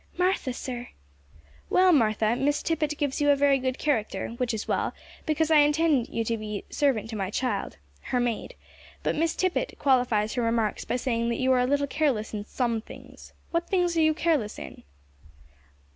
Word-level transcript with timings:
"Martha, 0.17 0.51
sir." 0.51 0.87
"Well, 1.69 1.91
Martha, 1.93 2.35
Miss 2.35 2.63
Tippet 2.63 2.97
gives 2.97 3.21
you 3.21 3.29
a 3.29 3.35
very 3.35 3.59
good 3.59 3.77
character 3.77 4.29
which 4.29 4.51
is 4.51 4.67
well, 4.67 4.95
because 5.27 5.51
I 5.51 5.57
intend 5.59 6.09
you 6.09 6.23
to 6.23 6.37
be 6.39 6.65
servant 6.71 7.07
to 7.11 7.15
my 7.15 7.29
child 7.29 7.77
her 8.05 8.19
maid; 8.19 8.55
but 9.03 9.15
Miss 9.15 9.35
Tippet 9.35 9.75
qualifies 9.77 10.33
her 10.33 10.41
remarks 10.41 10.85
by 10.85 10.95
saying 10.95 11.29
that 11.29 11.39
you 11.39 11.51
are 11.53 11.59
a 11.59 11.67
little 11.67 11.85
careless 11.85 12.33
in 12.33 12.45
some 12.45 12.81
things. 12.81 13.33
What 13.51 13.67
things 13.69 13.95
are 13.95 14.01
you 14.01 14.15
careless 14.15 14.57
in?" 14.57 14.81